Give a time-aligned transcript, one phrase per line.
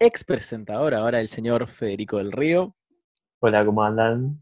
[0.00, 2.74] ex presentador, ahora el señor Federico del Río.
[3.40, 4.40] Hola, ¿cómo andan?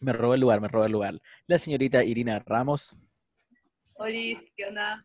[0.00, 1.20] Me robó el lugar, me robó el lugar.
[1.46, 2.96] La señorita Irina Ramos.
[3.94, 5.04] Oli, ¿qué onda?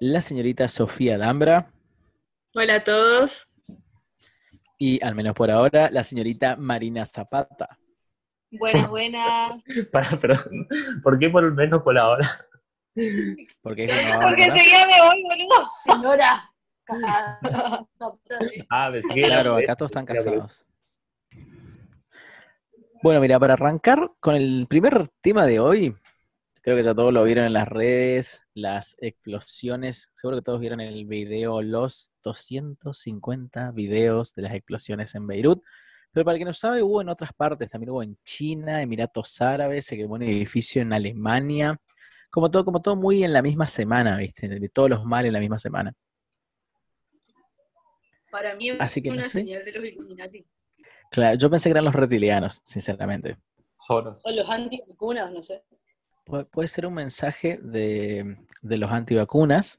[0.00, 1.70] La señorita Sofía Dambra.
[2.54, 3.52] Hola a todos.
[4.78, 7.78] Y, al menos por ahora, la señorita Marina Zapata.
[8.50, 9.62] Buenas, buenas.
[9.92, 10.38] Para, pero,
[11.02, 12.46] ¿Por qué por lo menos por ahora?
[13.62, 14.44] Porque es una Porque bárbara.
[14.46, 15.70] enseguida me voy, boludo.
[15.84, 16.51] Señora.
[16.84, 17.38] Casada.
[18.70, 20.66] Ah, Claro, acá todos están casados.
[23.02, 25.94] Bueno, mira, para arrancar con el primer tema de hoy,
[26.62, 30.80] creo que ya todos lo vieron en las redes, las explosiones, seguro que todos vieron
[30.80, 35.62] el video, los 250 videos de las explosiones en Beirut,
[36.12, 39.40] pero para el que no sabe, hubo en otras partes, también hubo en China, Emiratos
[39.40, 41.80] Árabes, se quemó un edificio en Alemania,
[42.30, 44.46] como todo, como todo muy en la misma semana, ¿viste?
[44.46, 45.92] De todos los males en la misma semana.
[48.32, 49.40] Para mí es Así que no una sé.
[49.42, 50.44] señal de los Illuminati.
[51.10, 53.36] Claro, yo pensé que eran los reptilianos, sinceramente.
[53.88, 55.62] O los antivacunas, no sé.
[56.24, 59.78] Puede, puede ser un mensaje de, de los antivacunas,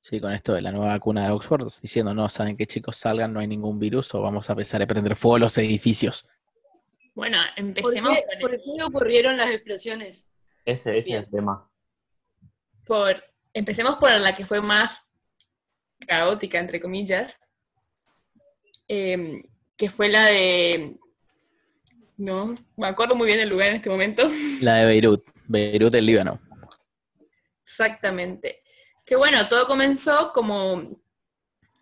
[0.00, 3.32] sí, con esto de la nueva vacuna de Oxford, diciendo, no, saben que chicos salgan,
[3.32, 6.28] no hay ningún virus, o vamos a empezar a prender fuego a los edificios.
[7.14, 10.28] Bueno, ¿Por empecemos qué, por, por qué ocurrieron las explosiones?
[10.66, 11.66] Ese, ese es el tema.
[12.84, 15.00] por- empecemos por la que fue más
[16.06, 17.40] caótica, entre comillas,
[18.88, 19.42] em,
[19.76, 20.96] que fue la de...
[22.16, 24.30] No, me acuerdo muy bien del lugar en este momento.
[24.62, 26.40] La de Beirut, Beirut del Líbano.
[27.62, 28.62] Exactamente.
[29.04, 30.80] Que bueno, todo comenzó como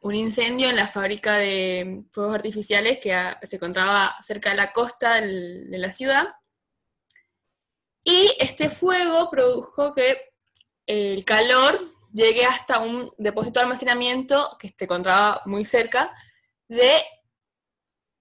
[0.05, 3.17] un incendio en la fábrica de fuegos artificiales que
[3.47, 6.35] se encontraba cerca de la costa de la ciudad.
[8.03, 10.19] Y este fuego produjo que
[10.87, 11.81] el calor
[12.13, 16.13] llegue hasta un depósito de almacenamiento que se encontraba muy cerca
[16.69, 16.91] de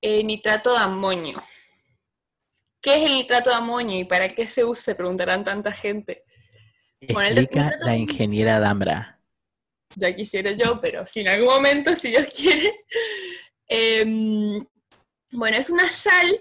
[0.01, 1.41] eh, nitrato de amonio.
[2.81, 4.83] ¿Qué es el nitrato de amonio y para qué se usa?
[4.83, 6.23] Se preguntarán tanta gente.
[7.11, 9.21] Bueno, Explica la ingeniera Dambra.
[9.95, 12.85] ya quisiera yo, pero si en algún momento, si Dios quiere.
[13.67, 14.59] Em,
[15.31, 16.37] bueno, es una sal,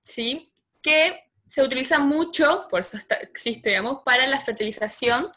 [0.00, 0.52] ¿sí?
[0.80, 5.30] Que se utiliza mucho, por eso está- existe, digamos, para la fertilización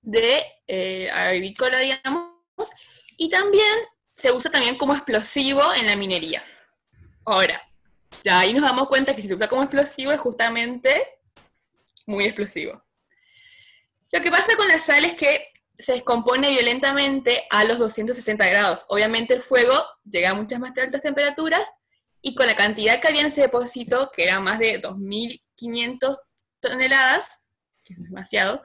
[0.00, 2.30] de eh, agrícola, digamos,
[3.16, 3.64] y también
[4.16, 6.42] se usa también como explosivo en la minería.
[7.24, 7.62] Ahora,
[8.24, 11.18] ya ahí nos damos cuenta que si se usa como explosivo es justamente
[12.06, 12.82] muy explosivo.
[14.10, 18.86] Lo que pasa con la sal es que se descompone violentamente a los 260 grados.
[18.88, 21.68] Obviamente el fuego llega a muchas más altas temperaturas
[22.22, 26.18] y con la cantidad que había en ese depósito, que era más de 2.500
[26.60, 27.40] toneladas,
[27.84, 28.62] que es demasiado,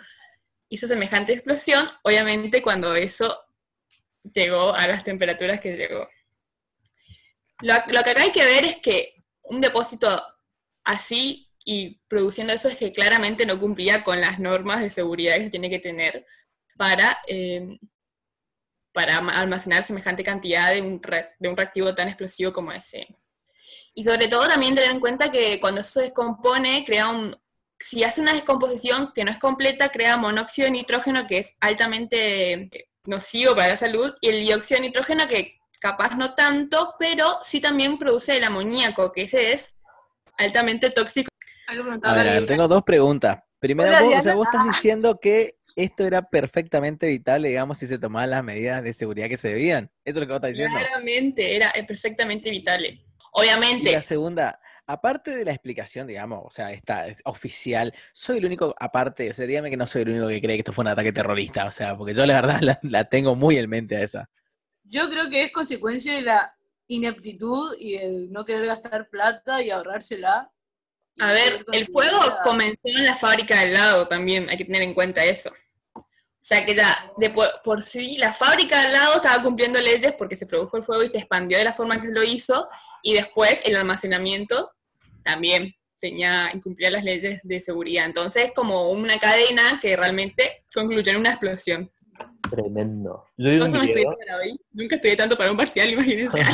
[0.69, 3.38] hizo semejante explosión, obviamente cuando eso
[4.34, 6.08] llegó a las temperaturas que llegó.
[7.62, 10.09] Lo, lo que acá hay que ver es que un depósito
[10.84, 15.44] así y produciendo eso es que claramente no cumplía con las normas de seguridad que
[15.44, 16.25] se tiene que tener
[16.75, 17.78] para, eh,
[18.94, 23.08] para almacenar semejante cantidad de un, re- de un reactivo tan explosivo como ese.
[23.94, 27.40] Y sobre todo también tener en cuenta que cuando eso se descompone, crea un,
[27.80, 32.90] si hace una descomposición que no es completa, crea monóxido de nitrógeno que es altamente
[33.06, 37.59] nocivo para la salud, y el dióxido de nitrógeno que capaz no tanto, pero sí
[37.59, 39.75] también produce el amoníaco, que ese es
[40.38, 41.29] altamente tóxico.
[42.03, 43.39] A ver, tengo dos preguntas.
[43.59, 47.97] Primero, vos, o sea, vos estás diciendo que esto era perfectamente evitable, digamos, si se
[47.97, 49.89] tomaban las medidas de seguridad que se debían.
[50.03, 50.78] Eso es lo que vos estás diciendo.
[50.78, 52.88] Claramente, era eh, perfectamente evitable.
[52.89, 54.59] Y Obviamente, la segunda,
[54.91, 59.33] aparte de la explicación, digamos, o sea, está es oficial, soy el único, aparte, o
[59.33, 61.65] sea, dígame que no soy el único que cree que esto fue un ataque terrorista,
[61.65, 64.29] o sea, porque yo la verdad la, la tengo muy en mente a esa.
[64.83, 66.55] Yo creo que es consecuencia de la
[66.88, 70.51] ineptitud y el no querer gastar plata y ahorrársela.
[71.15, 74.81] Y a ver, el fuego comenzó en la fábrica del lado también, hay que tener
[74.81, 75.51] en cuenta eso.
[76.41, 80.13] O sea que ya, de por, por sí, la fábrica del lado estaba cumpliendo leyes
[80.17, 82.67] porque se produjo el fuego y se expandió de la forma que lo hizo,
[83.03, 84.71] y después el almacenamiento
[85.23, 88.06] también tenía, incumplía las leyes de seguridad.
[88.06, 91.89] Entonces, como una cadena que realmente concluyó en una explosión.
[92.50, 93.25] Tremendo.
[93.38, 94.59] Yo vi un me estudié video, para hoy.
[94.73, 96.39] Nunca estudié tanto para un parcial, imagínense.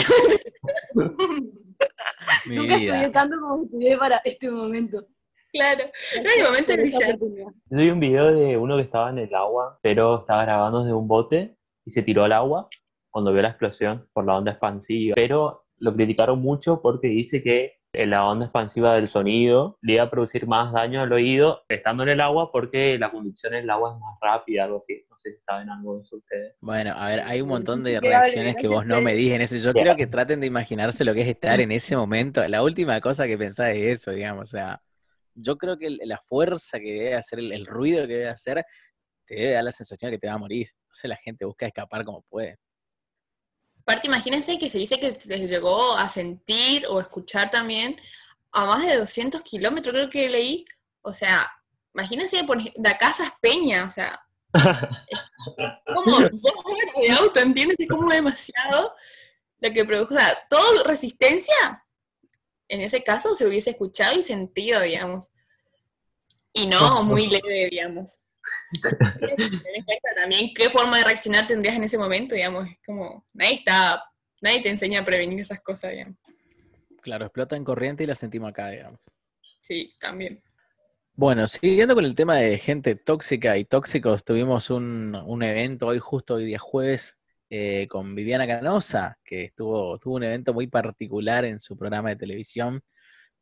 [2.46, 5.08] Nunca estudié tanto como estudié para este momento.
[5.52, 5.86] claro.
[6.14, 7.48] Era mi momento oportunidad.
[7.70, 10.94] yo vi un video de uno que estaba en el agua, pero estaba grabando desde
[10.94, 11.56] un bote
[11.86, 12.68] y se tiró al agua
[13.10, 15.16] cuando vio la explosión por la onda expansiva.
[15.16, 20.10] Pero lo criticaron mucho porque dice que la onda expansiva del sonido le iba a
[20.10, 23.94] producir más daño al oído estando en el agua porque la conducción en el agua
[23.94, 25.04] es más rápida, algo así.
[25.10, 26.56] No sé si saben algo de eso ustedes.
[26.62, 29.58] Bueno, a ver, hay un montón de reacciones que vos no me dije en eso.
[29.58, 32.48] Yo creo que traten de imaginarse lo que es estar en ese momento.
[32.48, 34.50] La última cosa que pensás es eso, digamos.
[34.50, 34.82] O sea,
[35.34, 38.64] yo creo que la fuerza que debe hacer, el, el ruido que debe hacer,
[39.26, 40.68] te debe dar la sensación de que te va a morir.
[40.84, 42.58] Entonces la gente busca escapar como puede.
[43.88, 47.96] Aparte, imagínense que se dice que se llegó a sentir o escuchar también
[48.52, 50.66] a más de 200 kilómetros, creo que leí.
[51.02, 51.50] O sea,
[51.94, 52.46] imagínense
[52.76, 54.20] de acá a o sea,
[55.96, 57.78] como dos horas de auto, ¿entiendes?
[57.80, 58.94] Es como demasiado
[59.60, 60.14] lo que produjo.
[60.14, 61.56] O sea, toda resistencia,
[62.68, 65.32] en ese caso, se hubiese escuchado y sentido, digamos.
[66.52, 68.20] Y no muy leve, digamos.
[68.74, 69.00] Entonces,
[69.40, 72.68] ten en cuenta también qué forma de reaccionar tendrías en ese momento, digamos.
[72.68, 74.04] Es como, nadie está,
[74.42, 76.18] nadie te enseña a prevenir esas cosas, digamos.
[77.02, 79.00] Claro, explota en corriente y la sentimos acá, digamos.
[79.62, 80.42] Sí, también.
[81.14, 86.00] Bueno, siguiendo con el tema de gente tóxica y tóxicos, tuvimos un, un evento hoy,
[86.00, 87.18] justo hoy día jueves,
[87.50, 92.18] eh, con Viviana Canosa, que estuvo, tuvo un evento muy particular en su programa de
[92.18, 92.82] televisión,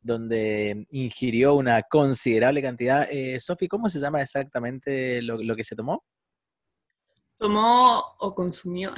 [0.06, 3.06] donde ingirió una considerable cantidad.
[3.10, 6.04] Eh, Sofi, ¿cómo se llama exactamente lo, lo que se tomó?
[7.38, 8.94] Tomó o consumió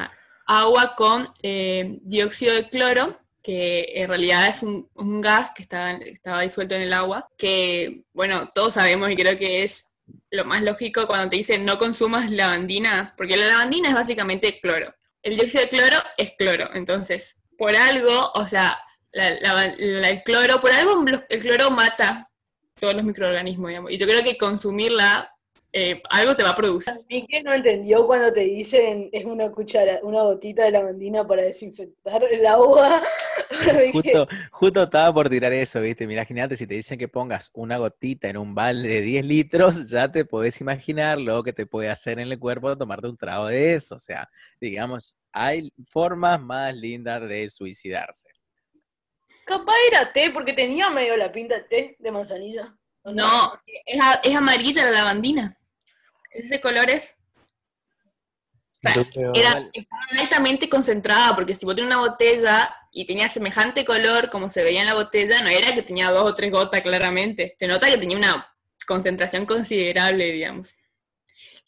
[0.49, 4.89] agua con eh, dióxido de cloro, que en realidad es un,
[5.21, 9.63] gas que está, estaba disuelto en el agua, que, bueno, todos sabemos y creo que
[9.63, 9.85] es
[10.33, 14.93] lo más lógico cuando te dicen no consumas lavandina, porque la lavandina es básicamente cloro.
[15.23, 18.79] El dióxido de cloro es cloro, entonces, por algo, o sea,
[19.13, 22.31] la- la- la- el cloro, por algo el cloro mata
[22.79, 25.33] todos los microorganismos, digamos, y yo creo que consumirla,
[25.73, 26.95] eh, algo te va a producir.
[27.11, 32.23] Miguel no entendió cuando te dicen es una cuchara, una gotita de lavandina para desinfectar
[32.31, 33.03] el agua.
[33.93, 36.07] Justo, justo estaba por tirar eso, ¿viste?
[36.07, 39.89] Mira, imagínate si te dicen que pongas una gotita en un balde de 10 litros,
[39.91, 43.47] ya te podés imaginar lo que te puede hacer en el cuerpo tomarte un trago
[43.47, 43.95] de eso.
[43.97, 44.29] O sea,
[44.61, 48.29] digamos, hay formas más lindas de suicidarse.
[49.49, 52.77] Capaz era té, porque tenía medio la pinta de té de manzanilla.
[53.03, 53.53] ¿o No,
[53.87, 55.59] es, a- es amarilla la lavandina.
[56.31, 57.17] Ese color es.
[58.77, 58.93] O sea,
[59.35, 64.51] era, estaba altamente concentrada, porque si vos tenés una botella y tenía semejante color como
[64.51, 67.57] se veía en la botella, no era que tenía dos o tres gotas claramente.
[67.59, 68.47] Se nota que tenía una
[68.87, 70.77] concentración considerable, digamos.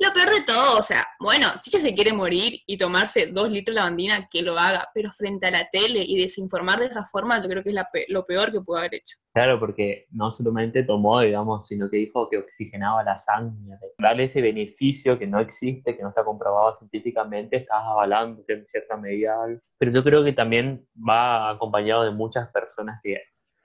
[0.00, 3.50] Lo peor de todo, o sea, bueno, si ella se quiere morir y tomarse dos
[3.50, 7.04] litros de lavandina, que lo haga, pero frente a la tele y desinformar de esa
[7.04, 9.18] forma, yo creo que es la pe- lo peor que pudo haber hecho.
[9.34, 13.76] Claro, porque no solamente tomó, digamos, sino que dijo que oxigenaba la sangre.
[13.98, 18.96] Darle ese beneficio que no existe, que no está comprobado científicamente, estás avalando en cierta
[18.96, 19.36] medida.
[19.76, 23.18] Pero yo creo que también va acompañado de muchas personas que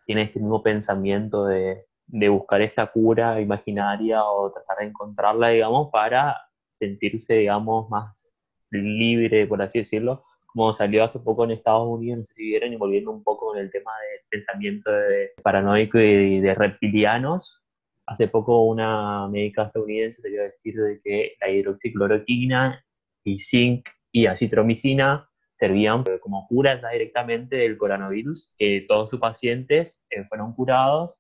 [0.05, 5.89] tienen este mismo pensamiento de, de buscar esta cura imaginaria o tratar de encontrarla, digamos,
[5.91, 6.37] para
[6.79, 8.15] sentirse, digamos, más
[8.71, 10.23] libre, por así decirlo,
[10.55, 13.47] como salió hace poco en Estados Unidos, no sé si vieron, y volviendo un poco
[13.47, 17.61] con el tema del pensamiento de paranoico y de reptilianos.
[18.05, 22.85] Hace poco una médica estadounidense salió a decir de que la hidroxicloroquina
[23.23, 25.27] y zinc y acitromicina
[25.59, 31.19] servían como curas directamente del coronavirus, que todos sus pacientes eh, fueron curados,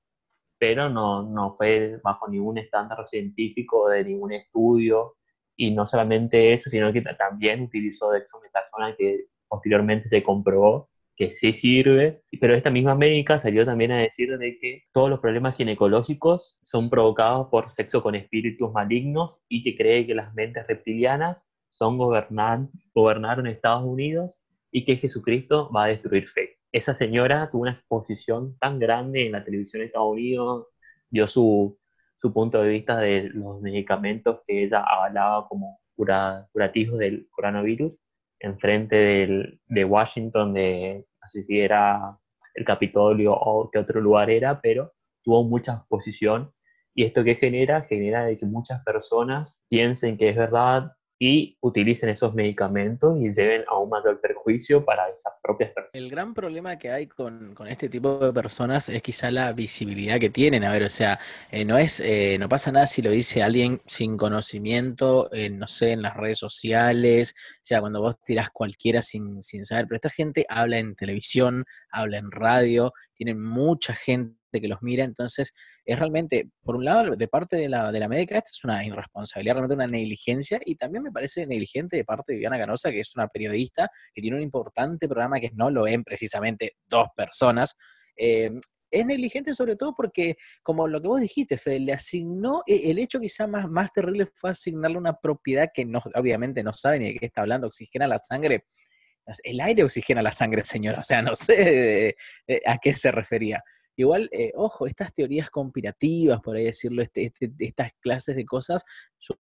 [0.57, 5.15] pero no, no fue bajo ningún estándar científico de ningún estudio,
[5.55, 11.33] y no solamente eso, sino que ta- también utilizó dexametasona que posteriormente se comprobó que
[11.35, 15.55] sí sirve, pero esta misma médica salió también a decir de que todos los problemas
[15.55, 21.47] ginecológicos son provocados por sexo con espíritus malignos y que cree que las mentes reptilianas
[21.69, 26.54] son gobernan, gobernaron Estados Unidos y que Jesucristo va a destruir fe.
[26.75, 30.67] Esa señora tuvo una exposición tan grande en la televisión de Estados Unidos,
[31.09, 31.79] dio su,
[32.17, 37.93] su punto de vista de los medicamentos que ella avalaba como cura- curativos del coronavirus
[38.39, 42.17] enfrente del, de Washington, de no si era
[42.53, 44.91] el Capitolio o qué otro lugar era, pero
[45.23, 46.51] tuvo mucha exposición.
[46.93, 47.83] ¿Y esto qué genera?
[47.83, 53.63] Genera de que muchas personas piensen que es verdad, y utilicen esos medicamentos y lleven
[53.67, 55.95] a un mayor perjuicio para esas propias personas.
[55.95, 60.19] El gran problema que hay con, con este tipo de personas es quizá la visibilidad
[60.19, 60.65] que tienen.
[60.65, 61.19] A ver, o sea,
[61.51, 65.67] eh, no es, eh, no pasa nada si lo dice alguien sin conocimiento, eh, no
[65.67, 69.95] sé, en las redes sociales, o sea, cuando vos tirás cualquiera sin, sin saber, pero
[69.95, 75.53] esta gente habla en televisión, habla en radio, tienen mucha gente que los mira, entonces
[75.85, 78.85] es realmente, por un lado, de parte de la, de la médica, esto es una
[78.85, 82.99] irresponsabilidad, realmente una negligencia, y también me parece negligente de parte de Viviana Canosa, que
[83.01, 87.75] es una periodista que tiene un importante programa que no lo ven precisamente dos personas.
[88.17, 88.51] eh,
[88.91, 92.99] es negligente sobre todo porque, como lo que vos dijiste, Fede, le asignó, e- el
[92.99, 97.11] hecho quizá más, más terrible fue asignarle una propiedad que no, obviamente no sabe ni
[97.13, 98.65] de qué está hablando, oxigena la sangre.
[99.43, 102.15] El aire oxigena la sangre, señora, o sea, no sé de-
[102.47, 103.63] de- a qué se refería.
[103.97, 108.83] Igual, eh, ojo, estas teorías conspirativas, por ahí decirlo, este, este- estas clases de cosas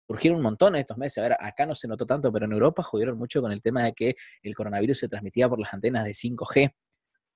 [0.08, 1.18] surgieron un montón en estos meses.
[1.18, 3.84] A ver, acá no se notó tanto, pero en Europa jodieron mucho con el tema
[3.84, 6.72] de que el coronavirus se transmitía por las antenas de 5G.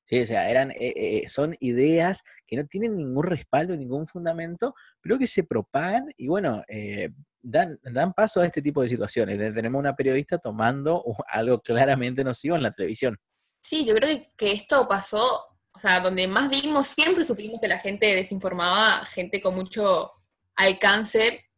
[0.09, 4.73] Sí, o sea, eran, eh, eh, son ideas que no tienen ningún respaldo, ningún fundamento,
[5.01, 7.09] pero que se propagan y bueno, eh,
[7.41, 9.37] dan, dan paso a este tipo de situaciones.
[9.53, 13.17] Tenemos una periodista tomando algo claramente nocivo en la televisión.
[13.59, 15.25] Sí, yo creo que- esto pasó,
[15.73, 20.13] o sea, donde más vimos, siempre supimos que la gente desinformaba, gente con mucho
[20.55, 21.49] alcance,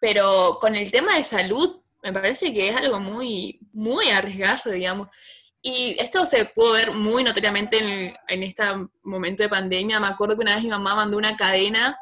[0.00, 5.08] pero con el tema de salud, me parece que es algo muy, muy arriesgado, digamos.
[5.70, 8.62] Y esto se pudo ver muy notoriamente en, en este
[9.02, 10.00] momento de pandemia.
[10.00, 11.98] Me acuerdo que una vez mi mamá mandó una cadena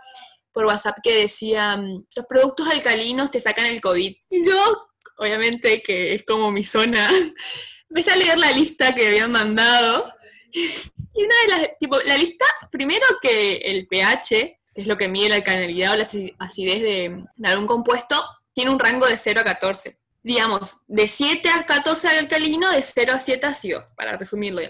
[0.53, 4.15] por WhatsApp que decía, los productos alcalinos te sacan el COVID.
[4.31, 7.11] Y yo, obviamente que es como mi zona,
[7.91, 10.13] empecé a leer la lista que habían mandado.
[10.53, 15.09] Y una de las, tipo, la lista, primero que el pH, que es lo que
[15.09, 19.19] mide la alcalinidad o la aci- acidez de, de algún compuesto, tiene un rango de
[19.19, 19.99] 0 a 14.
[20.27, 24.61] Digamos, de 7 a 14 alcalino, de 0 a 7 ácido, para resumirlo.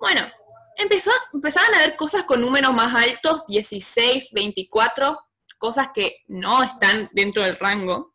[0.00, 0.22] Bueno,
[0.78, 5.20] empezó, empezaban a ver cosas con números más altos, 16, 24,
[5.58, 8.14] cosas que no están dentro del rango.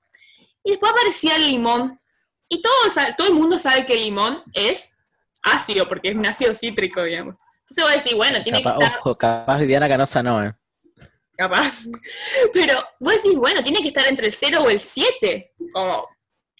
[0.63, 2.01] Y después aparecía el limón.
[2.47, 2.73] Y todo,
[3.15, 4.89] todo el mundo sabe que el limón es
[5.43, 7.35] ácido, porque es un ácido cítrico, digamos.
[7.69, 10.55] Entonces voy a decir, bueno, tiene Capaz, que estar ojo, capaz Viviana Canosa no, ¿eh?
[11.37, 11.83] capaz.
[12.51, 16.07] Pero vos decís, bueno, tiene que estar entre el 0 o el 7, como,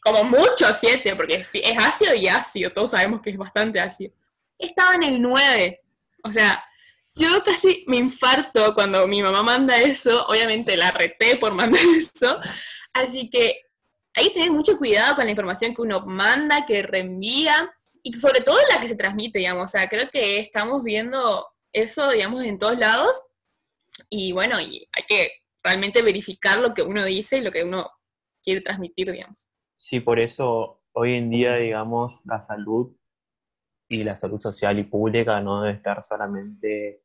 [0.01, 4.13] como mucho 7, porque si es ácido y ácido, todos sabemos que es bastante ácido.
[4.57, 5.81] Estaba en el 9,
[6.23, 6.63] o sea,
[7.15, 12.39] yo casi me infarto cuando mi mamá manda eso, obviamente la reté por mandar eso,
[12.93, 13.61] así que
[14.15, 17.71] hay que tener mucho cuidado con la información que uno manda, que reenvía,
[18.03, 22.09] y sobre todo la que se transmite, digamos, o sea, creo que estamos viendo eso,
[22.11, 23.11] digamos, en todos lados,
[24.09, 25.31] y bueno, y hay que
[25.63, 27.91] realmente verificar lo que uno dice y lo que uno
[28.41, 29.37] quiere transmitir, digamos.
[29.79, 32.93] Sí, por eso hoy en día, digamos, la salud
[33.87, 37.01] y la salud social y pública no debe estar solamente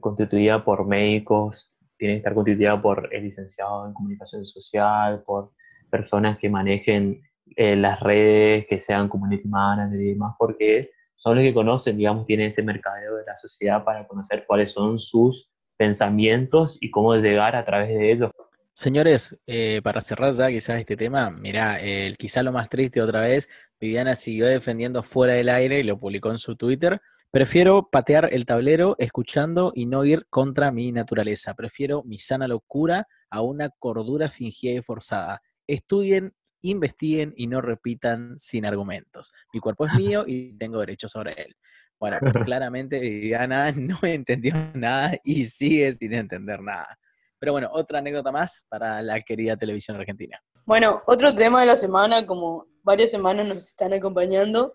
[0.00, 5.52] constituida por médicos, tiene que estar constituida por el licenciado en comunicación social, por
[5.90, 7.20] personas que manejen
[7.54, 12.26] eh, las redes, que sean community manager y demás, porque son los que conocen, digamos,
[12.26, 17.56] tienen ese mercadeo de la sociedad para conocer cuáles son sus pensamientos y cómo llegar
[17.56, 18.30] a través de ellos.
[18.78, 23.22] Señores, eh, para cerrar ya quizás este tema, mirá, eh, quizá lo más triste otra
[23.22, 23.48] vez,
[23.80, 27.00] Viviana siguió defendiendo fuera del aire y lo publicó en su Twitter.
[27.30, 31.54] Prefiero patear el tablero escuchando y no ir contra mi naturaleza.
[31.54, 35.40] Prefiero mi sana locura a una cordura fingida y forzada.
[35.66, 39.32] Estudien, investiguen y no repitan sin argumentos.
[39.54, 41.56] Mi cuerpo es mío y tengo derecho sobre él.
[41.98, 46.98] Bueno, claramente Viviana no entendió nada y sigue sin entender nada.
[47.38, 50.40] Pero bueno, otra anécdota más para la querida televisión argentina.
[50.64, 54.74] Bueno, otro tema de la semana, como varias semanas nos están acompañando,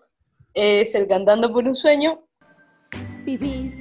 [0.54, 2.24] es el Cantando por un Sueño.
[3.24, 3.74] Vivís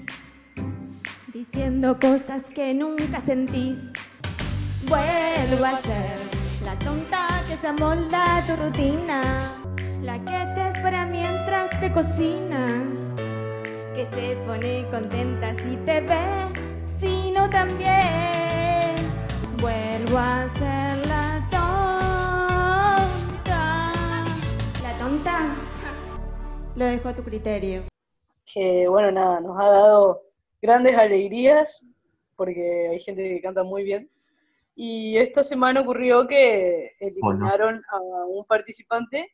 [1.34, 3.92] diciendo cosas que nunca sentís.
[4.84, 6.18] Vuelvo a ser
[6.66, 9.22] la tonta que se amolda a tu rutina,
[10.02, 12.84] la que te espera mientras te cocina,
[13.96, 16.52] que se pone contenta si te ve,
[17.00, 18.41] sino también.
[19.62, 21.48] Vuelvo a ser la
[23.44, 23.92] tonta,
[24.82, 25.56] la tonta.
[26.76, 27.84] Lo dejo a tu criterio.
[28.52, 30.24] que bueno, nada, nos ha dado
[30.64, 31.86] grandes alegrías
[32.36, 34.10] porque hay gente que canta muy bien.
[34.76, 39.30] Y esta semana ocurrió que eliminaron a un participante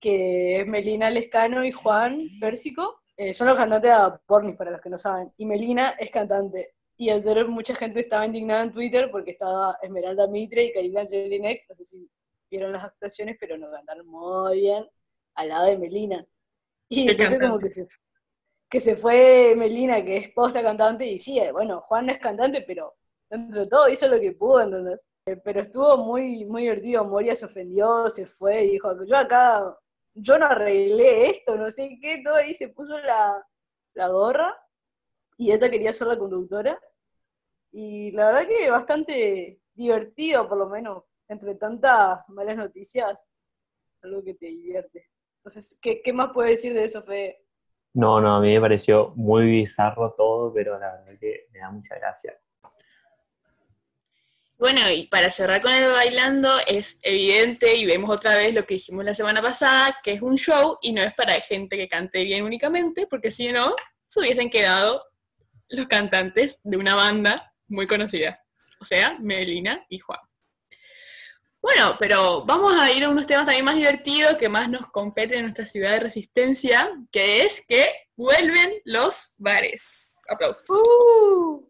[0.00, 3.02] que es Melina Lescano y Juan Pérsico.
[3.18, 5.30] Eh, son los cantantes de Pornis, para los que no saben.
[5.36, 6.77] Y Melina es cantante.
[7.00, 11.64] Y ayer mucha gente estaba indignada en Twitter porque estaba Esmeralda Mitre y Karina Jelinek,
[11.68, 12.10] no sé si
[12.50, 14.84] vieron las actuaciones, pero no cantaron muy bien
[15.34, 16.26] al lado de Melina.
[16.88, 17.86] Y ¿Qué entonces como que se,
[18.68, 22.18] que se fue Melina, que es posta cantante, y sí, eh, bueno, Juan no es
[22.18, 22.96] cantante, pero
[23.30, 25.06] dentro de todo hizo lo que pudo, ¿entendés?
[25.26, 29.78] Eh, Pero estuvo muy, muy divertido, Moria se ofendió, se fue y dijo, yo acá,
[30.14, 33.46] yo no arreglé esto, no sé qué, todo ahí se puso la,
[33.94, 34.52] la gorra,
[35.36, 36.80] y ella quería ser la conductora,
[37.70, 43.28] y la verdad que bastante divertido, por lo menos, entre tantas malas noticias,
[44.02, 45.08] algo que te divierte.
[45.38, 47.44] Entonces, ¿qué, qué más puedes decir de eso, Fede?
[47.94, 51.70] No, no, a mí me pareció muy bizarro todo, pero la verdad que me da
[51.70, 52.38] mucha gracia.
[54.58, 58.74] Bueno, y para cerrar con el bailando, es evidente y vemos otra vez lo que
[58.74, 62.24] dijimos la semana pasada, que es un show y no es para gente que cante
[62.24, 63.76] bien únicamente, porque si no,
[64.08, 65.00] se hubiesen quedado
[65.68, 68.40] los cantantes de una banda muy conocida,
[68.80, 70.20] o sea, Melina y Juan.
[71.60, 75.38] Bueno, pero vamos a ir a unos temas también más divertidos que más nos competen
[75.38, 77.84] en nuestra ciudad de resistencia, que es que
[78.16, 80.18] vuelven los bares.
[80.28, 80.70] Aplausos.
[80.70, 81.68] ¡Uh!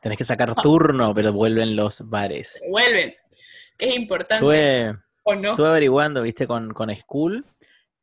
[0.00, 2.60] Tenés que sacar turno, pero vuelven los bares.
[2.70, 3.14] Vuelven,
[3.76, 5.50] que es importante, Estuve, ¿o no?
[5.50, 7.44] estuve averiguando, viste, con, con School.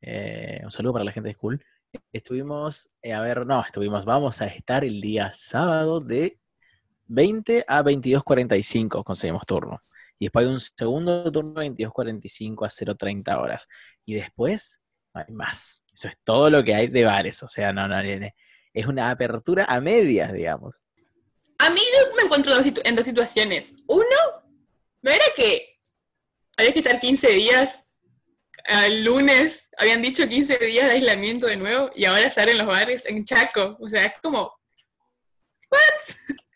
[0.02, 1.64] eh, un saludo para la gente de School.
[2.12, 6.38] Estuvimos, eh, a ver, no, estuvimos, vamos a estar el día sábado de
[7.06, 9.82] 20 a 22.45, conseguimos turno.
[10.18, 13.68] Y después hay un segundo turno 22.45 a 0.30 horas.
[14.04, 14.80] Y después
[15.14, 15.82] no hay más.
[15.92, 17.42] Eso es todo lo que hay de bares.
[17.42, 20.82] O sea, no, no, es una apertura a medias, digamos.
[21.58, 22.52] A mí yo me encuentro
[22.84, 23.74] en dos situaciones.
[23.86, 24.04] Uno,
[25.02, 25.78] ¿no era que
[26.56, 27.86] había que estar 15 días
[28.66, 29.68] al lunes?
[29.78, 33.24] Habían dicho 15 días de aislamiento de nuevo y ahora estar en los bares en
[33.24, 33.76] Chaco.
[33.80, 34.55] O sea, es como,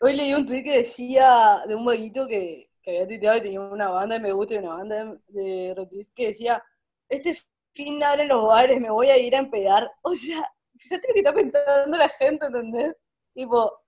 [0.01, 3.61] Hoy leí un tweet que decía de un vaguito que, que había tuiteado y tenía
[3.61, 6.63] una banda de me gusta y una banda de, de retweets que decía,
[7.09, 7.37] este
[7.73, 9.91] fin de abren los bares, me voy a ir a empedar.
[10.01, 12.95] O sea, fíjate lo que está pensando la gente, ¿entendés?
[13.33, 13.79] Tipo,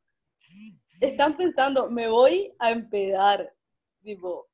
[1.01, 3.53] están pensando, me voy a empedar.
[4.03, 4.47] Tipo,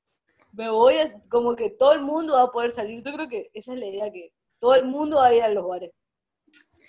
[0.54, 3.04] me voy a, como que todo el mundo va a poder salir.
[3.04, 5.50] Yo creo que esa es la idea, que todo el mundo va a ir a
[5.50, 5.92] los bares.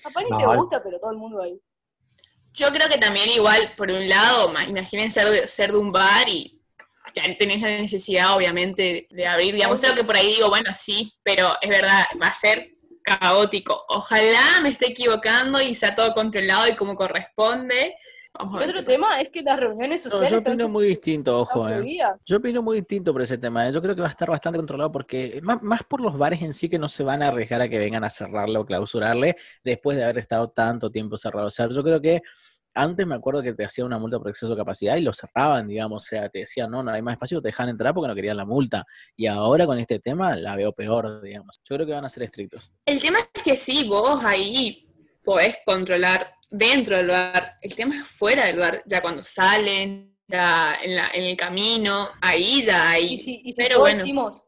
[0.03, 1.61] Capaz ni No, te gusta, pero todo el mundo va a ir.
[2.55, 5.93] Yo creo que también igual, por un lado, ma- imaginen ser de, ser de un
[5.93, 6.57] bar y
[7.39, 11.57] tenés la necesidad, obviamente, de abrir, digamos, creo que por ahí digo, bueno, sí, pero
[11.61, 13.85] es verdad, va a ser caótico.
[13.89, 17.97] Ojalá me esté equivocando y sea todo controlado y como corresponde.
[18.33, 21.69] Vamos Y otro tema es que las reuniones No, sociales yo opino muy distinto, ojo,
[21.69, 21.99] eh.
[22.25, 23.69] Yo opino muy distinto por ese tema.
[23.69, 23.73] ¿eh?
[23.73, 26.55] Yo creo que va a estar bastante controlado porque, más, más por los bares en
[26.55, 29.97] sí que no se van a arriesgar a que vengan a cerrarle o clausurarle después
[29.97, 31.49] de haber estado tanto tiempo cerrado.
[31.49, 32.23] O sea, yo creo que
[32.73, 35.67] antes me acuerdo que te hacían una multa por exceso de capacidad y lo cerraban,
[35.67, 36.05] digamos.
[36.05, 38.37] O sea, te decían, no, no hay más espacio, te dejan entrar porque no querían
[38.37, 38.85] la multa.
[39.17, 41.61] Y ahora con este tema la veo peor, digamos.
[41.65, 42.71] Yo creo que van a ser estrictos.
[42.87, 44.89] El tema es que sí, vos ahí
[45.25, 47.59] podés controlar dentro del bar.
[47.63, 52.09] El tema es fuera del bar, ya cuando salen, ya en, la- en el camino,
[52.21, 53.15] ahí ya hay.
[53.15, 53.99] Y si, y si Pero todos bueno.
[53.99, 54.45] decimos,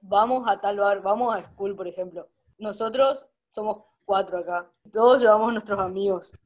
[0.00, 2.28] vamos a tal bar, vamos a school, por ejemplo.
[2.58, 4.70] Nosotros somos cuatro acá.
[4.92, 6.36] Todos llevamos nuestros amigos.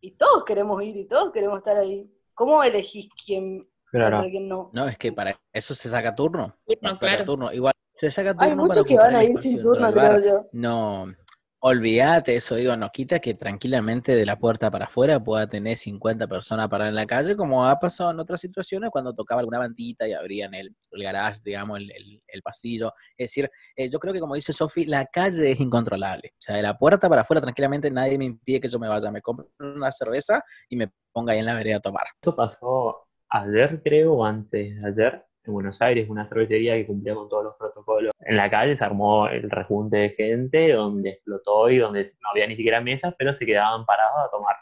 [0.00, 2.10] Y todos queremos ir y todos queremos estar ahí.
[2.34, 4.22] ¿Cómo elegís quién Claro.
[4.40, 4.70] no?
[4.72, 6.56] No, es que para eso se saca turno.
[6.98, 7.24] Claro.
[7.24, 7.52] turno.
[7.52, 10.46] Igual, se saca turno Hay para muchos que van a ir sin turno, creo yo.
[10.52, 11.12] No,
[11.60, 16.26] olvídate eso, digo, no quita que tranquilamente de la puerta para afuera pueda tener 50
[16.26, 20.08] personas paradas en la calle, como ha pasado en otras situaciones cuando tocaba alguna bandita
[20.08, 22.92] y abrían el, el garage, digamos, el, el- pasillo.
[23.16, 26.30] Es decir, eh, yo creo que como dice Sofi, la calle es incontrolable.
[26.34, 29.10] O sea, de la puerta para afuera tranquilamente nadie me impide que yo me vaya,
[29.10, 32.04] me compro una cerveza y me ponga ahí en la vereda a tomar.
[32.14, 37.44] Esto pasó ayer, creo, antes ayer, en Buenos Aires, una cervecería que cumplía con todos
[37.44, 38.12] los protocolos.
[38.20, 42.46] En la calle se armó el rejunte de gente, donde explotó y donde no había
[42.46, 44.56] ni siquiera mesas, pero se quedaban parados a tomar.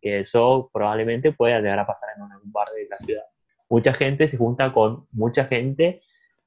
[0.00, 3.24] Que eso probablemente pueda llegar a pasar en algún bar de la ciudad.
[3.68, 6.02] Mucha gente se junta con mucha gente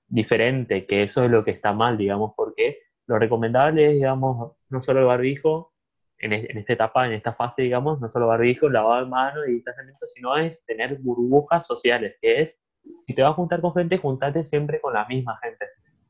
[0.08, 4.82] diferente, que eso es lo que está mal, digamos, porque lo recomendable es, digamos, no
[4.82, 5.72] solo el barbijo,
[6.18, 9.54] en, en esta etapa, en esta fase, digamos, no solo barbijo, lavado de manos y
[9.54, 12.58] distanciamiento, sino es tener burbujas sociales, que es,
[13.06, 15.66] si te vas a juntar con gente, juntate siempre con la misma gente.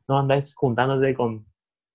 [0.08, 1.46] No andáis juntándote con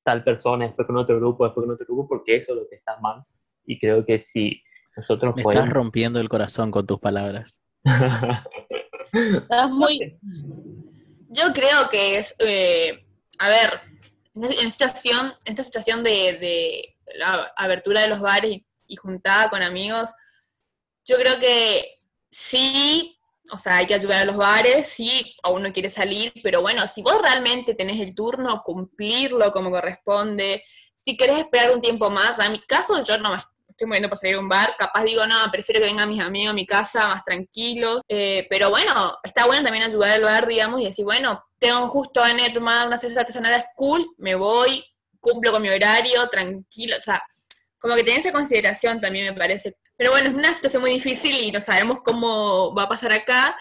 [0.03, 2.77] tal persona, después con otro grupo, después con otro grupo, porque eso es lo que
[2.77, 3.25] está mal.
[3.65, 4.63] Y creo que si
[4.97, 7.61] nosotros Me estás rompiendo el corazón con tus palabras.
[9.13, 10.19] Estás muy...
[11.29, 13.05] Yo creo que es, eh,
[13.39, 13.81] a ver,
[14.35, 18.97] en esta situación, en esta situación de, de la abertura de los bares y, y
[18.97, 20.15] juntada con amigos,
[21.05, 21.99] yo creo que
[22.31, 23.16] sí
[23.53, 26.87] O sea, hay que ayudar a los bares si a uno quiere salir, pero bueno,
[26.89, 30.63] si vos realmente tenés el turno, cumplirlo como corresponde.
[30.95, 34.19] Si querés esperar un tiempo más, en mi caso yo no me estoy moviendo para
[34.19, 37.09] salir a un bar, capaz digo, no, prefiero que vengan mis amigos a mi casa
[37.09, 38.01] más tranquilos.
[38.09, 42.23] Eh, pero bueno, está bueno también ayudar al bar, digamos, y decir, bueno, tengo justo
[42.23, 44.85] a tomar una cerveza artesanal cool, me voy,
[45.21, 47.23] cumplo con mi horario, tranquilo, o sea,
[47.79, 49.77] como que tiene esa consideración también me parece.
[49.97, 53.57] Pero bueno, es una situación muy difícil y no sabemos cómo va a pasar acá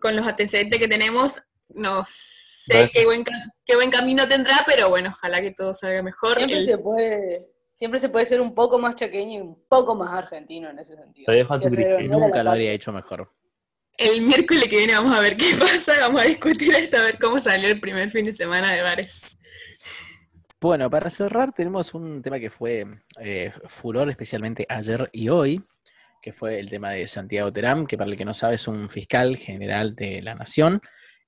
[0.00, 1.40] con los antecedentes que tenemos.
[1.68, 3.24] No sé qué buen,
[3.64, 6.36] qué buen camino tendrá, pero bueno, ojalá que todo salga mejor.
[6.36, 10.12] Siempre, se puede, siempre se puede ser un poco más chaqueño y un poco más
[10.12, 11.26] argentino en ese sentido.
[12.08, 13.32] Nunca lo habría hecho mejor.
[13.96, 17.18] El miércoles que viene vamos a ver qué pasa, vamos a discutir esto, a ver
[17.18, 19.38] cómo salió el primer fin de semana de bares.
[20.60, 22.84] Bueno, para cerrar tenemos un tema que fue
[23.20, 25.64] eh, furor especialmente ayer y hoy,
[26.20, 28.90] que fue el tema de Santiago Terán, que para el que no sabe es un
[28.90, 30.80] fiscal general de la Nación.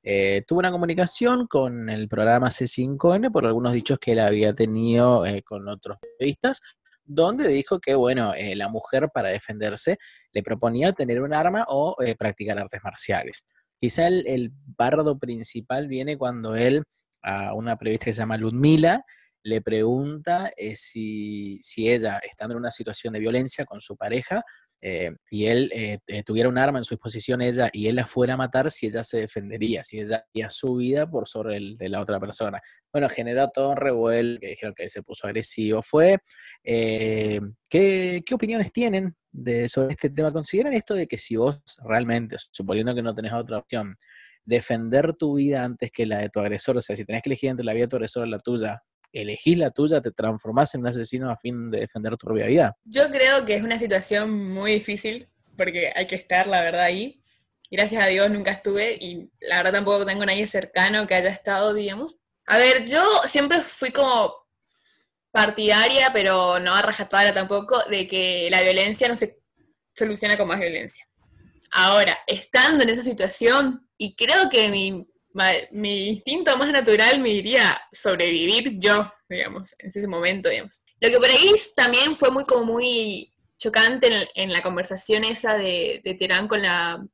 [0.02, 5.24] Eh, tuvo una comunicación con el programa C5N por algunos dichos que él había tenido
[5.24, 6.60] eh, con otros periodistas,
[7.04, 9.98] donde dijo que, bueno, la mujer para defenderse
[10.32, 13.44] le proponía tener un arma o practicar artes marciales.
[13.80, 16.82] Quizá el, el bardo principal viene cuando él,
[17.22, 19.04] a una periodista que se llama Ludmila,
[19.42, 24.42] le pregunta eh, si, si, ella, estando en una situación de violencia con su pareja,
[24.82, 28.34] eh, y él eh, tuviera un arma en su disposición ella y él la fuera
[28.34, 31.90] a matar, si ella se defendería, si ella haría su vida por sobre el de
[31.90, 32.62] la otra persona.
[32.90, 35.82] Bueno, generó todo un revuelo, que dijeron que se puso agresivo.
[35.82, 36.18] Fue,
[36.64, 40.32] ¿qué, ¿qué, opiniones tienen de, sobre este tema?
[40.32, 43.98] ¿Consideran esto de que si vos realmente, suponiendo que no tenés otra opción,
[44.44, 47.50] defender tu vida antes que la de tu agresor, o sea, si tenés que elegir
[47.50, 50.82] entre la vida de tu agresor o la tuya, elegís la tuya, te transformás en
[50.82, 52.76] un asesino a fin de defender tu propia vida.
[52.84, 57.20] Yo creo que es una situación muy difícil, porque hay que estar, la verdad, ahí.
[57.70, 61.72] Gracias a Dios nunca estuve y la verdad tampoco tengo nadie cercano que haya estado,
[61.72, 62.16] digamos.
[62.46, 64.34] A ver, yo siempre fui como
[65.30, 69.38] partidaria, pero no a rajatabla tampoco, de que la violencia no se
[69.94, 71.06] soluciona con más violencia.
[71.72, 75.06] Ahora, estando en esa situación, y creo que mi
[75.72, 80.82] mi instinto más natural me diría sobrevivir yo, digamos, en ese momento, digamos.
[81.00, 86.00] Lo que por ahí también fue muy como muy chocante en, la conversación esa de,
[86.04, 87.04] de, Terán con la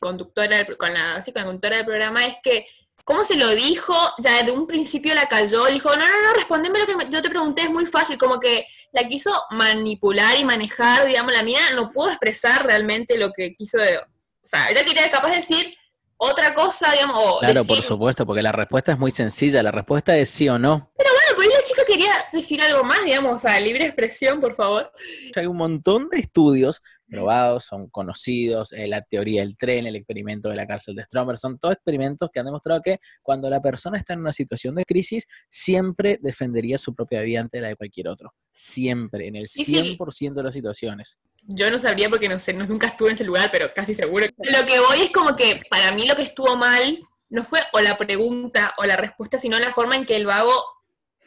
[0.00, 2.66] conductora, con la, sí, con la conductora del programa, es que
[3.06, 3.94] ¿Cómo se lo dijo?
[4.18, 7.30] Ya de un principio la cayó, dijo, no, no, no, respondeme lo que yo te
[7.30, 11.92] pregunté, es muy fácil, como que la quiso manipular y manejar, digamos, la mía no
[11.92, 15.78] pudo expresar realmente lo que quiso, o sea, ella quería capaz de decir,
[16.18, 17.40] otra cosa, digamos.
[17.40, 20.90] claro, por supuesto, porque la respuesta es muy sencilla, la respuesta es sí o no.
[20.96, 24.90] Pero bueno, pues la chica quería decir algo más, digamos, a libre expresión, por favor.
[25.34, 30.48] Hay un montón de estudios probados, son conocidos, eh, la teoría del tren, el experimento
[30.48, 33.98] de la cárcel de Stromer, son todos experimentos que han demostrado que cuando la persona
[33.98, 38.08] está en una situación de crisis, siempre defendería su propia vida ante la de cualquier
[38.08, 38.32] otro.
[38.50, 41.18] Siempre, en el 100% de las situaciones.
[41.48, 44.26] Yo no sabría porque no sé, no, nunca estuve en ese lugar, pero casi seguro.
[44.38, 47.80] Lo que voy es como que para mí lo que estuvo mal no fue o
[47.80, 50.52] la pregunta o la respuesta, sino la forma en que el vago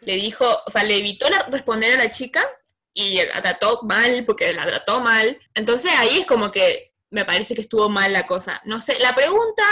[0.01, 2.43] le dijo, o sea, le evitó responder a la chica
[2.93, 5.39] y la trató mal porque la trató mal.
[5.53, 8.62] Entonces ahí es como que me parece que estuvo mal la cosa.
[8.65, 9.63] No sé, la pregunta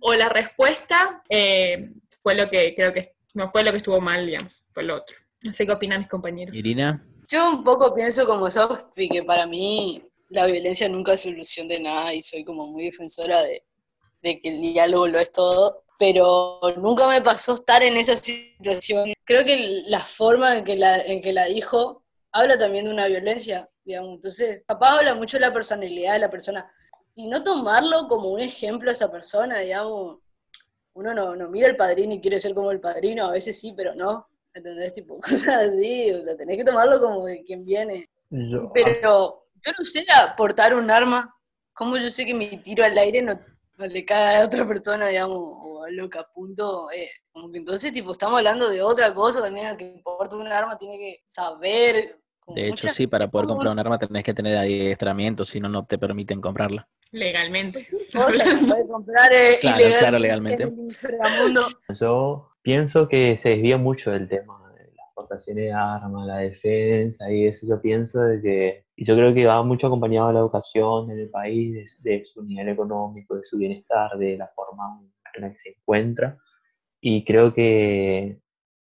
[0.00, 1.90] o la respuesta eh,
[2.22, 5.16] fue lo que creo que no fue lo que estuvo mal, digamos, fue lo otro.
[5.42, 6.54] No sé qué opinan mis compañeros.
[6.54, 7.04] Irina.
[7.28, 11.80] Yo un poco pienso como Sophie, que para mí la violencia nunca es solución de
[11.80, 13.62] nada y soy como muy defensora de,
[14.22, 19.12] de que el diálogo lo es todo pero nunca me pasó estar en esa situación.
[19.24, 23.08] Creo que la forma en que la, en que la dijo habla también de una
[23.08, 24.14] violencia, digamos.
[24.14, 26.70] Entonces, capaz habla mucho de la personalidad de la persona.
[27.14, 30.20] Y no tomarlo como un ejemplo a esa persona, digamos.
[30.94, 33.72] Uno no, no mira al padrino y quiere ser como el padrino, a veces sí,
[33.76, 34.28] pero no.
[34.58, 34.92] ¿Entendés?
[34.92, 38.06] Tipo, cosas así, o sea, tenés que tomarlo como de quien viene.
[38.74, 40.04] pero yo no sé
[40.36, 41.34] portar un arma.
[41.72, 43.38] ¿Cómo yo sé que mi tiro al aire no
[43.78, 47.58] no le cae a otra persona, digamos, o a lo que apunto, eh, como que
[47.58, 51.22] entonces, tipo, estamos hablando de otra cosa también, al que importa un arma tiene que
[51.24, 52.18] saber.
[52.48, 55.84] De hecho, sí, para poder comprar un arma tenés que tener adiestramiento, si no, no
[55.86, 56.88] te permiten comprarla.
[57.12, 57.88] Legalmente.
[58.12, 60.72] comprar eh, claro, claro, legalmente.
[62.00, 64.54] Yo pienso que se desvía mucho del tema
[64.96, 69.46] exportaciones de armas, la defensa y eso yo pienso de que, y yo creo que
[69.46, 73.58] va mucho acompañado de la educación en el país, de, su nivel económico, de su
[73.58, 75.00] bienestar, de la forma
[75.34, 76.38] en la que se encuentra.
[77.00, 78.40] Y creo que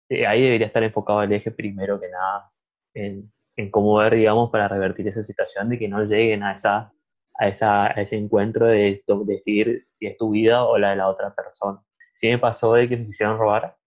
[0.10, 2.52] eh, ahí debería estar enfocado el eje primero que nada
[2.94, 3.32] en,
[3.72, 6.92] cómo ver, digamos, para revertir esa situación de que no lleguen a esa
[7.38, 10.96] a, esa, a ese encuentro de to- decidir si es tu vida o la de
[10.98, 11.82] la otra persona.
[12.16, 13.78] Sí me pasó de que me quisieron robar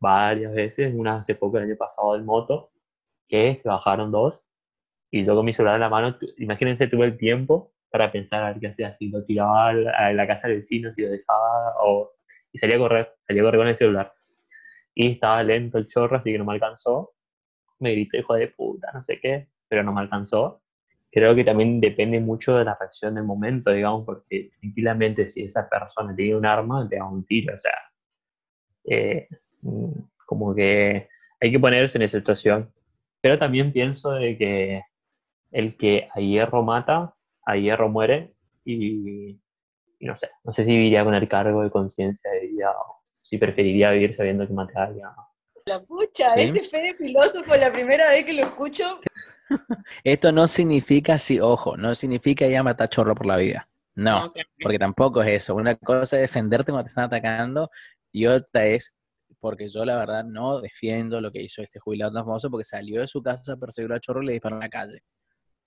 [0.00, 2.70] varias veces, una hace poco el año pasado en moto,
[3.28, 4.44] que bajaron dos
[5.10, 8.48] y yo con mi celular en la mano, imagínense, tuve el tiempo para pensar a
[8.52, 12.12] ver qué hacía, si lo tiraba a la casa del vecino, si lo dejaba o...
[12.52, 14.12] Y salía a correr, salía a correr con el celular.
[14.94, 17.14] Y estaba lento el chorro, así que no me alcanzó.
[17.80, 20.59] Me gritó hijo de puta, no sé qué, pero no me alcanzó.
[21.12, 25.68] Creo que también depende mucho de la reacción del momento, digamos, porque tranquilamente si esa
[25.68, 27.72] persona tiene un arma, te da un tiro, o sea,
[28.84, 29.28] eh,
[29.62, 29.92] mm,
[30.26, 31.08] como que
[31.40, 32.72] hay que ponerse en esa situación.
[33.20, 34.82] Pero también pienso de que
[35.50, 38.32] el que a hierro mata, a hierro muere,
[38.64, 39.30] y,
[39.98, 43.00] y no sé, no sé si viviría con el cargo de conciencia de vida o
[43.24, 45.06] si preferiría vivir sabiendo que maté a alguien.
[45.66, 46.40] La pucha, Sí.
[46.40, 49.00] este Fede filósofo, la primera vez que lo escucho,
[50.04, 53.68] Esto no significa, sí, ojo, no significa ya matar chorro por la vida.
[53.94, 54.32] No,
[54.62, 55.54] porque tampoco es eso.
[55.54, 57.70] Una cosa es defenderte cuando te están atacando
[58.12, 58.94] y otra es,
[59.40, 63.00] porque yo la verdad no defiendo lo que hizo este jubilado tan famoso porque salió
[63.00, 65.02] de su casa, perseguir a chorro y le disparó en la calle.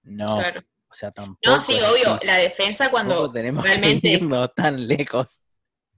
[0.03, 0.61] No, Claro.
[0.89, 1.39] o sea, tampoco.
[1.45, 2.25] No, sí, obvio, así.
[2.27, 5.41] la defensa cuando tenemos realmente- que irnos tan lejos.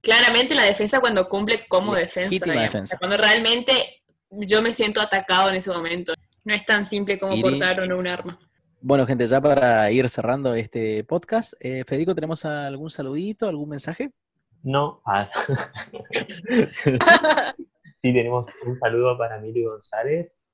[0.01, 2.29] Claramente la defensa cuando cumple como defensa.
[2.29, 2.71] Legítima digamos.
[2.73, 2.85] defensa.
[2.85, 6.13] O sea, cuando realmente yo me siento atacado en ese momento.
[6.45, 8.39] No es tan simple como Iri- portar un arma.
[8.79, 14.11] Bueno, gente, ya para ir cerrando este podcast, eh, Federico, ¿tenemos algún saludito, algún mensaje?
[14.61, 15.01] No.
[15.07, 15.27] Ah.
[16.83, 16.97] sí,
[18.01, 20.45] tenemos un saludo para Mili González,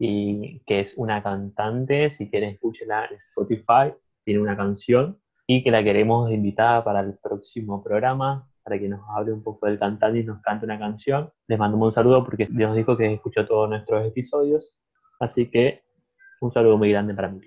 [0.00, 5.70] y, que es una cantante, si quieren escúchela en Spotify, tiene una canción, y que
[5.70, 10.18] la queremos invitada para el próximo programa, para que nos hable un poco del cantante
[10.20, 11.30] y nos cante una canción.
[11.46, 14.76] Les mandamos un saludo porque nos dijo que escuchó todos nuestros episodios,
[15.20, 15.82] así que
[16.40, 17.40] un saludo muy grande para mí.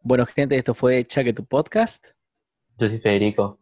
[0.00, 2.08] Bueno, gente, esto fue Chaque tu podcast.
[2.78, 3.60] Yo soy Federico.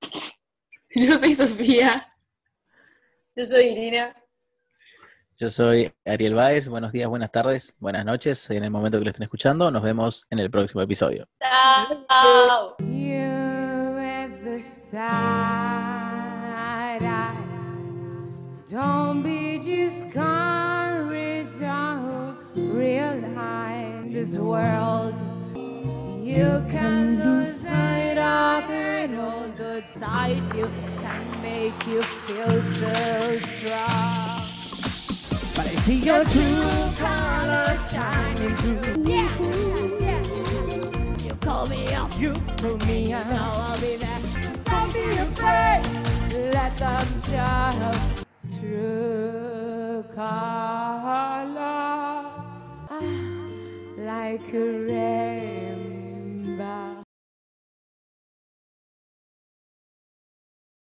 [0.94, 2.06] Yo soy Sofía.
[3.34, 4.14] yo soy Irina.
[5.38, 6.68] Yo soy Ariel Báez.
[6.68, 9.70] Buenos días, buenas tardes, buenas noches en el momento que lo estén escuchando.
[9.70, 11.26] Nos vemos en el próximo episodio.
[11.40, 12.76] Chao.
[18.68, 21.62] Don't be discouraged
[24.12, 25.14] this world.
[26.22, 30.70] You can lose sight of it all the tide you
[31.00, 34.42] can make you feel so strong.
[35.56, 39.02] But I see your true colors shining through.
[39.04, 39.30] Yeah,
[39.98, 40.22] yeah.
[41.24, 43.26] You call me up, you pull me up.
[43.28, 44.20] Now I'll be there.
[44.64, 45.82] Don't be afraid.
[46.52, 47.92] Let them show
[48.60, 51.81] true colors.
[54.22, 55.41] Like a ray